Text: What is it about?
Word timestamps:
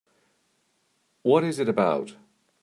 What 1.21 1.43
is 1.43 1.59
it 1.59 1.69
about? 1.69 2.15